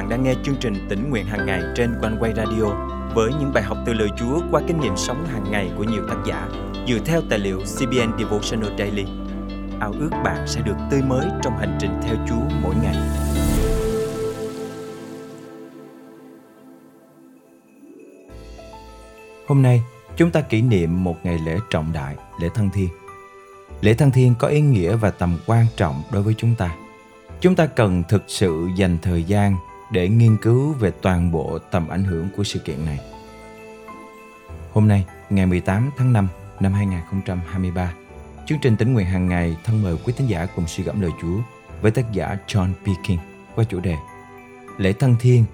[0.00, 2.64] bạn đang nghe chương trình tỉnh nguyện hàng ngày trên quanh quay radio
[3.14, 6.02] với những bài học từ lời Chúa qua kinh nghiệm sống hàng ngày của nhiều
[6.08, 6.48] tác giả
[6.88, 9.04] dựa theo tài liệu CBN Devotional Daily.
[9.80, 12.96] Ao ước bạn sẽ được tươi mới trong hành trình theo Chúa mỗi ngày.
[19.46, 19.82] Hôm nay,
[20.16, 22.88] chúng ta kỷ niệm một ngày lễ trọng đại, lễ Thăng Thiên.
[23.80, 26.76] Lễ Thăng Thiên có ý nghĩa và tầm quan trọng đối với chúng ta.
[27.40, 29.56] Chúng ta cần thực sự dành thời gian
[29.92, 33.00] để nghiên cứu về toàn bộ tầm ảnh hưởng của sự kiện này.
[34.72, 36.28] Hôm nay, ngày 18 tháng 5
[36.60, 37.92] năm 2023,
[38.46, 41.10] chương trình tính nguyện hàng ngày thân mời quý thính giả cùng suy gẫm lời
[41.22, 41.38] Chúa
[41.82, 42.86] với tác giả John P.
[43.06, 43.18] King
[43.54, 43.96] qua chủ đề
[44.78, 45.44] Lễ thân Thiên,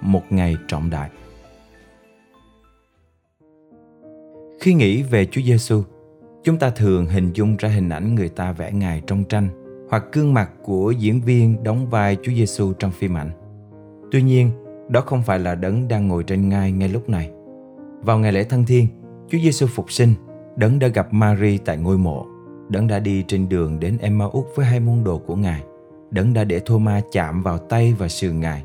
[0.00, 1.10] một ngày trọng đại.
[4.60, 5.82] Khi nghĩ về Chúa Giêsu,
[6.44, 9.48] chúng ta thường hình dung ra hình ảnh người ta vẽ Ngài trong tranh
[9.90, 13.45] hoặc gương mặt của diễn viên đóng vai Chúa Giêsu trong phim ảnh.
[14.10, 14.50] Tuy nhiên,
[14.88, 17.30] đó không phải là đấng đang ngồi trên ngai ngay lúc này.
[18.02, 18.86] Vào ngày lễ Thăng Thiên,
[19.28, 20.14] Chúa Giêsu phục sinh,
[20.56, 22.26] đấng đã gặp Mary tại ngôi mộ,
[22.68, 25.62] đấng đã đi trên đường đến Emmaus với hai môn đồ của Ngài,
[26.10, 28.64] đấng đã để Thomas chạm vào tay và sườn Ngài,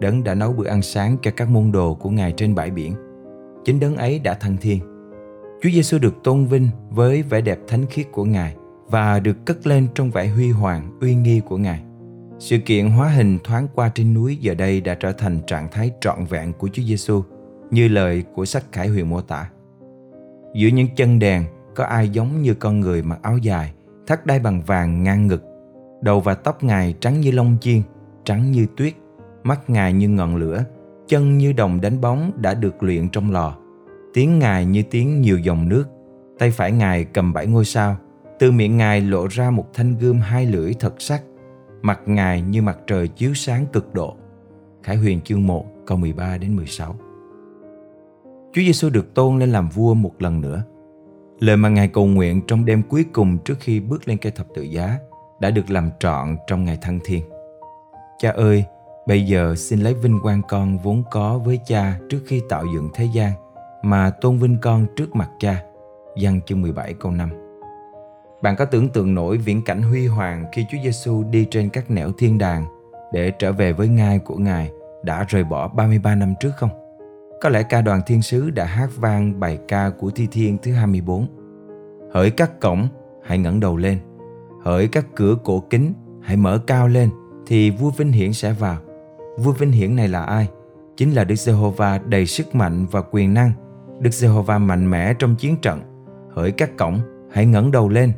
[0.00, 2.94] đấng đã nấu bữa ăn sáng cho các môn đồ của Ngài trên bãi biển.
[3.64, 4.80] Chính đấng ấy đã thăng thiên.
[5.62, 8.56] Chúa Giêsu được tôn vinh với vẻ đẹp thánh khiết của Ngài
[8.90, 11.82] và được cất lên trong vẻ huy hoàng, uy nghi của Ngài.
[12.38, 15.90] Sự kiện hóa hình thoáng qua trên núi giờ đây đã trở thành trạng thái
[16.00, 17.22] trọn vẹn của Chúa Giêsu,
[17.70, 19.50] như lời của sách Khải Huyền mô tả.
[20.54, 23.72] Giữa những chân đèn có ai giống như con người mặc áo dài,
[24.06, 25.44] thắt đai bằng vàng ngang ngực,
[26.02, 27.82] đầu và tóc ngài trắng như lông chiên,
[28.24, 28.94] trắng như tuyết,
[29.42, 30.64] mắt ngài như ngọn lửa,
[31.08, 33.56] chân như đồng đánh bóng đã được luyện trong lò,
[34.14, 35.84] tiếng ngài như tiếng nhiều dòng nước,
[36.38, 37.96] tay phải ngài cầm bảy ngôi sao,
[38.38, 41.22] từ miệng ngài lộ ra một thanh gươm hai lưỡi thật sắc,
[41.84, 44.16] mặt ngài như mặt trời chiếu sáng cực độ.
[44.82, 46.94] Khải Huyền chương 1 câu 13 đến 16.
[48.52, 50.62] Chúa Giêsu được tôn lên làm vua một lần nữa.
[51.40, 54.46] Lời mà Ngài cầu nguyện trong đêm cuối cùng trước khi bước lên cây thập
[54.54, 54.98] tự giá
[55.40, 57.22] đã được làm trọn trong ngày thăng thiên.
[58.18, 58.64] Cha ơi,
[59.06, 62.90] bây giờ xin lấy vinh quang con vốn có với cha trước khi tạo dựng
[62.94, 63.32] thế gian
[63.82, 65.62] mà tôn vinh con trước mặt cha.
[66.16, 67.43] Giăng chương 17 câu 5
[68.44, 71.90] bạn có tưởng tượng nổi viễn cảnh huy hoàng khi Chúa Giêsu đi trên các
[71.90, 72.64] nẻo thiên đàng
[73.12, 74.70] để trở về với ngai của Ngài
[75.02, 76.70] đã rời bỏ 33 năm trước không?
[77.40, 80.72] Có lẽ ca đoàn thiên sứ đã hát vang bài ca của thi thiên thứ
[80.72, 81.26] 24.
[82.12, 82.88] Hỡi các cổng,
[83.24, 83.98] hãy ngẩng đầu lên.
[84.64, 87.10] Hỡi các cửa cổ kính, hãy mở cao lên,
[87.46, 88.76] thì vua Vinh Hiển sẽ vào.
[89.38, 90.48] Vua Vinh Hiển này là ai?
[90.96, 93.52] Chính là Đức Giê-hô-va đầy sức mạnh và quyền năng.
[94.00, 95.80] Đức Giê-hô-va mạnh mẽ trong chiến trận.
[96.34, 97.00] Hỡi các cổng,
[97.32, 98.12] hãy ngẩng đầu lên.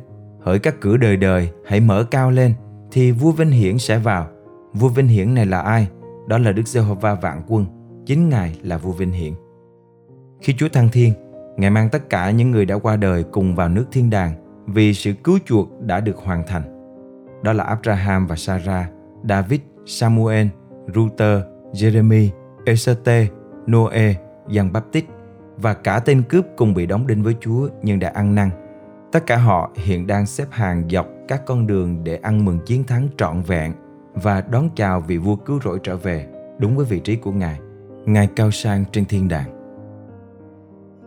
[0.47, 2.53] Hỡi các cửa đời đời, hãy mở cao lên,
[2.91, 4.27] thì vua Vinh Hiển sẽ vào.
[4.73, 5.87] Vua Vinh Hiển này là ai?
[6.27, 7.65] Đó là Đức Giê-hô-va vạn quân
[8.05, 9.33] chính Ngài là vua vinh hiển.
[10.41, 11.13] Khi Chúa thăng thiên,
[11.57, 14.93] Ngài mang tất cả những người đã qua đời cùng vào nước thiên đàng vì
[14.93, 16.63] sự cứu chuộc đã được hoàn thành.
[17.43, 18.85] Đó là Abraham và Sarah,
[19.29, 20.47] David, Samuel,
[20.95, 21.41] Ruther,
[21.73, 22.29] Jeremy,
[22.65, 23.27] Esate,
[23.71, 24.13] Noe,
[24.49, 25.05] Giăng Baptist
[25.57, 28.49] và cả tên cướp cùng bị đóng đinh với Chúa nhưng đã ăn năn.
[29.11, 32.83] Tất cả họ hiện đang xếp hàng dọc các con đường để ăn mừng chiến
[32.83, 33.73] thắng trọn vẹn
[34.13, 36.27] và đón chào vị vua cứu rỗi trở về
[36.59, 37.59] đúng với vị trí của Ngài.
[38.05, 39.57] Ngài cao sang trên thiên đàng.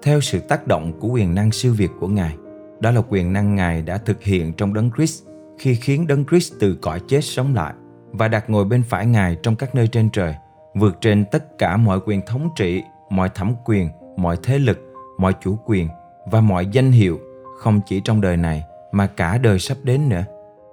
[0.03, 2.37] Theo sự tác động của quyền năng siêu việt của Ngài,
[2.81, 5.25] đó là quyền năng Ngài đã thực hiện trong Đấng Christ
[5.59, 7.75] khi khiến Đấng Christ từ cõi chết sống lại
[8.13, 10.35] và đặt ngồi bên phải Ngài trong các nơi trên trời,
[10.75, 14.79] vượt trên tất cả mọi quyền thống trị, mọi thẩm quyền, mọi thế lực,
[15.19, 15.89] mọi chủ quyền
[16.31, 17.21] và mọi danh hiệu,
[17.61, 20.25] không chỉ trong đời này mà cả đời sắp đến nữa.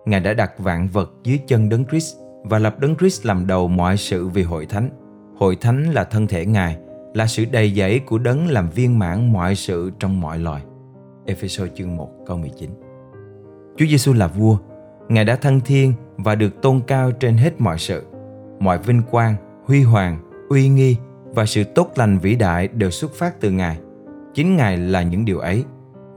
[0.06, 3.68] Ngài đã đặt vạn vật dưới chân Đấng Christ và lập Đấng Christ làm đầu
[3.68, 4.90] mọi sự vì hội thánh
[5.40, 6.78] Hội thánh là thân thể Ngài,
[7.14, 10.64] là sự đầy dẫy của đấng làm viên mãn mọi sự trong mọi loài.
[11.26, 12.70] Ephesos chương 1 câu 19
[13.78, 14.58] Chúa Giêsu là vua,
[15.10, 18.04] Ngài đã thăng thiên và được tôn cao trên hết mọi sự.
[18.60, 19.36] Mọi vinh quang,
[19.66, 20.18] huy hoàng,
[20.50, 23.78] uy nghi và sự tốt lành vĩ đại đều xuất phát từ Ngài.
[24.34, 25.64] Chính Ngài là những điều ấy.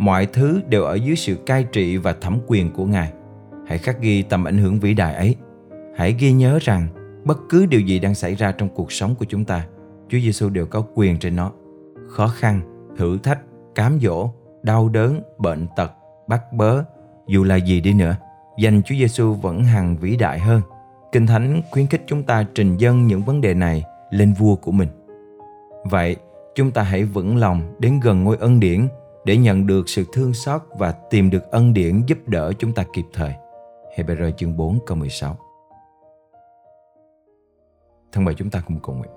[0.01, 3.13] Mọi thứ đều ở dưới sự cai trị và thẩm quyền của Ngài.
[3.67, 5.37] Hãy khắc ghi tầm ảnh hưởng vĩ đại ấy.
[5.97, 6.89] Hãy ghi nhớ rằng
[7.25, 9.67] bất cứ điều gì đang xảy ra trong cuộc sống của chúng ta
[10.09, 11.53] Chúa Giêsu đều có quyền trên nó
[12.09, 12.61] khó khăn
[12.97, 13.39] thử thách
[13.75, 14.31] cám dỗ
[14.63, 15.93] đau đớn bệnh tật
[16.27, 16.85] bắt bớ
[17.27, 18.17] dù là gì đi nữa
[18.59, 20.63] danh Chúa Giêsu vẫn hằng vĩ đại hơn
[21.13, 24.73] Kinh Thánh khuyến khích chúng ta trình dân những vấn đề này lên vua của
[24.73, 24.89] mình.
[25.85, 26.17] Vậy,
[26.55, 28.89] chúng ta hãy vững lòng đến gần ngôi ân điển
[29.25, 32.85] để nhận được sự thương xót và tìm được ân điển giúp đỡ chúng ta
[32.93, 33.35] kịp thời.
[33.97, 35.37] Hebrew chương 4 câu 16
[38.13, 39.11] Thân mời chúng ta cùng cầu nguyện.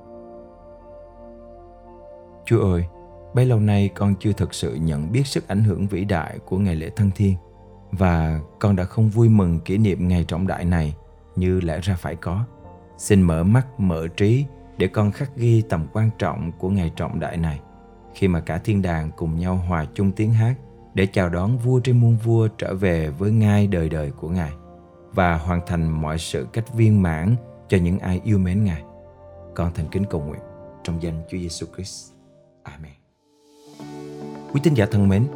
[2.46, 2.86] Chúa ơi,
[3.34, 6.58] bấy lâu nay con chưa thực sự nhận biết sức ảnh hưởng vĩ đại của
[6.58, 7.36] ngày lễ thân thiên
[7.92, 10.96] và con đã không vui mừng kỷ niệm ngày trọng đại này
[11.36, 12.46] như lẽ ra phải có.
[12.98, 14.46] Xin mở mắt, mở trí
[14.78, 17.60] để con khắc ghi tầm quan trọng của ngày trọng đại này
[18.16, 20.56] khi mà cả thiên đàng cùng nhau hòa chung tiếng hát
[20.94, 24.52] để chào đón vua trên muôn vua trở về với ngai đời đời của Ngài
[25.14, 27.36] và hoàn thành mọi sự cách viên mãn
[27.68, 28.84] cho những ai yêu mến Ngài.
[29.56, 30.42] Con thành kính cầu nguyện
[30.84, 32.12] trong danh Chúa Giêsu Christ.
[32.64, 32.92] Amen.
[34.54, 35.28] Quý tín giả thân mến,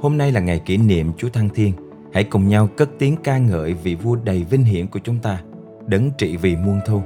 [0.00, 1.72] hôm nay là ngày kỷ niệm Chúa Thăng Thiên.
[2.12, 5.42] Hãy cùng nhau cất tiếng ca ngợi vị vua đầy vinh hiển của chúng ta,
[5.86, 7.02] đấng trị vì muôn thu.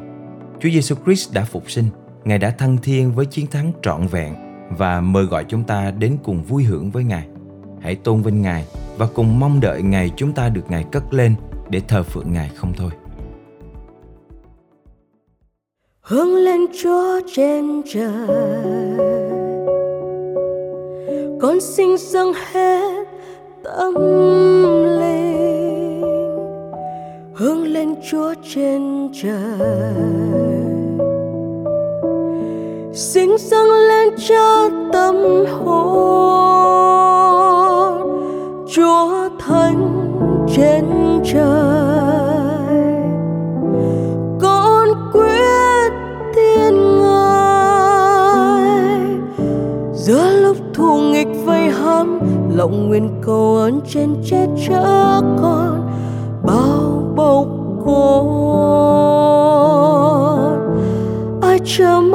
[0.60, 1.86] Chúa Giêsu Christ đã phục sinh,
[2.24, 6.16] Ngài đã thăng thiên với chiến thắng trọn vẹn và mời gọi chúng ta đến
[6.22, 7.28] cùng vui hưởng với Ngài.
[7.80, 8.64] Hãy tôn vinh Ngài
[8.98, 11.34] và cùng mong đợi ngày chúng ta được Ngài cất lên
[11.68, 12.90] để thờ phượng Ngài không thôi.
[16.00, 18.28] Hướng lên Chúa trên trời,
[21.40, 23.04] Con xin dâng hết
[23.64, 23.94] tâm
[25.00, 26.00] linh
[27.34, 30.59] Hướng lên Chúa trên trời
[33.00, 35.14] Xin dâng lên cha tâm
[35.64, 35.90] hồn
[38.74, 40.06] Chúa Thánh
[40.56, 40.84] trên
[41.24, 41.40] trời.
[44.40, 45.92] Con quyết
[46.34, 48.80] tin ngài.
[49.92, 52.20] Giữa lúc thù nghịch vây hãm,
[52.56, 55.90] lòng nguyện cầu ơn trên che chở con,
[56.42, 57.46] bao bọc
[57.86, 58.40] con.
[61.42, 62.09] Ai chấm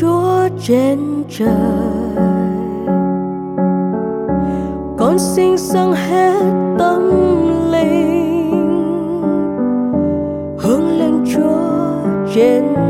[0.00, 1.48] Chúa trên trời.
[4.98, 6.42] Con xin dâng hết
[6.78, 7.10] tâm
[7.72, 8.50] linh
[10.58, 11.58] hướng lên Chúa
[12.34, 12.81] trên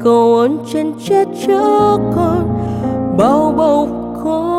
[0.00, 2.58] cầu ơn trên chết chở con
[3.18, 3.88] bao bọc
[4.24, 4.58] con.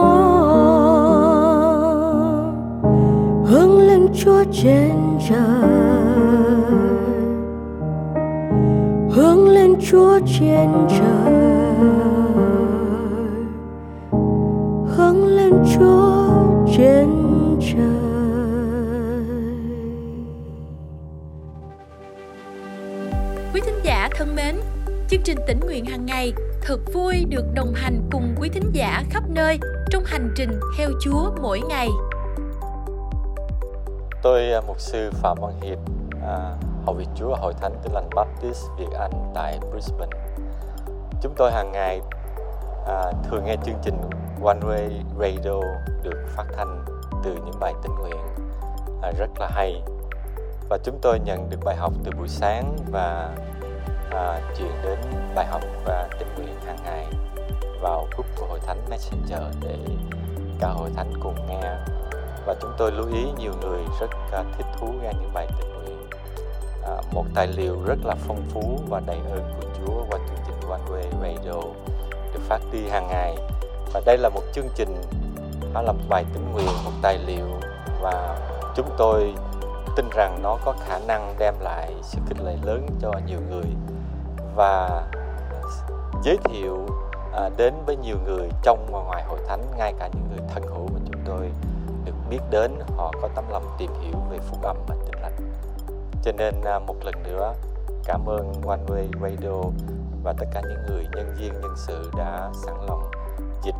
[3.45, 4.91] Hướng lên Chúa trên
[5.29, 5.69] trời.
[9.11, 11.33] Hướng lên Chúa trên trời.
[14.97, 16.29] Hướng lên Chúa
[16.77, 17.09] trên
[17.59, 17.85] trời.
[23.53, 24.55] Quý giả thân mến,
[25.09, 29.03] chương trình tỉnh nguyện hàng ngày thật vui được đồng hành cùng quý thính giả
[29.09, 31.87] khắp nơi trong hành trình theo Chúa mỗi ngày.
[34.21, 35.77] Tôi à, mục sư Phạm Văn Hiệp,
[36.23, 40.17] à, hậu việc Chúa Hội Thánh Tin Lành Baptist Việt Anh tại Brisbane.
[41.21, 42.01] Chúng tôi hàng ngày
[42.87, 43.95] à, thường nghe chương trình
[44.43, 44.89] One Way
[45.19, 45.61] Radio
[46.03, 46.85] được phát thanh
[47.23, 48.21] từ những bài tình nguyện
[49.01, 49.81] à, rất là hay
[50.69, 53.35] và chúng tôi nhận được bài học từ buổi sáng và
[54.11, 54.99] à, chuyển đến
[55.35, 57.07] bài học và tình nguyện hàng ngày
[57.81, 59.77] vào group của hội thánh Messenger để
[60.59, 61.61] cả hội thánh cùng nghe.
[62.45, 65.73] Và chúng tôi lưu ý nhiều người rất à, thích thú nghe những bài tình
[65.73, 66.09] nguyện.
[66.83, 70.45] À, một tài liệu rất là phong phú và đầy ơn của Chúa qua chương
[70.47, 71.61] trình One Way Radio
[72.33, 73.37] được phát đi hàng ngày.
[73.93, 75.01] Và đây là một chương trình
[75.73, 77.47] nó là một bài tình nguyện một tài liệu
[78.01, 78.37] và
[78.75, 79.33] chúng tôi
[79.95, 83.65] tin rằng nó có khả năng đem lại sự kích lệ lớn cho nhiều người
[84.55, 85.03] và
[86.23, 86.85] giới thiệu
[87.33, 90.63] à, đến với nhiều người trong và ngoài hội thánh ngay cả những người thân
[90.63, 91.51] hữu mà chúng tôi
[92.05, 95.51] được biết đến họ có tấm lòng tìm hiểu về phúc âm và tin lành
[96.23, 97.53] cho nên à, một lần nữa
[98.05, 99.69] cảm ơn One Way Radio
[100.23, 103.11] và tất cả những người nhân viên nhân sự đã sẵn lòng
[103.63, 103.75] dịch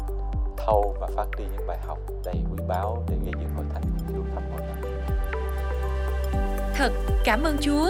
[0.58, 3.84] thâu và phát đi những bài học đầy quý báu để gây dựng hội thánh
[4.08, 4.92] Chúa khắp mọi nơi.
[6.76, 6.92] Thật
[7.26, 7.90] cảm ơn Chúa,